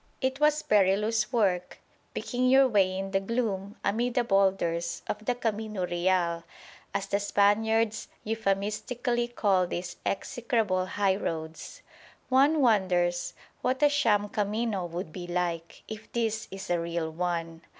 It 0.19 0.39
was 0.39 0.63
perilous 0.63 1.31
work 1.31 1.77
picking 2.15 2.49
your 2.49 2.67
way 2.67 2.97
in 2.97 3.11
the 3.11 3.19
gloom 3.19 3.75
amid 3.83 4.15
the 4.15 4.23
boulders 4.23 5.03
of 5.05 5.23
the 5.25 5.35
"camino 5.35 5.85
real," 5.85 6.43
as 6.91 7.05
the 7.05 7.19
Spaniards 7.19 8.07
euphemistically 8.23 9.27
call 9.27 9.67
these 9.67 9.97
execrable 10.03 10.87
highroads. 10.87 11.83
One 12.29 12.61
wonders 12.61 13.35
what 13.61 13.83
a 13.83 13.89
sham 13.89 14.29
"camino" 14.29 14.87
would 14.87 15.11
be 15.13 15.27
like, 15.27 15.83
if 15.87 16.11
this 16.13 16.47
is 16.49 16.71
a 16.71 16.79
"real" 16.79 17.11
one. 17.11 17.61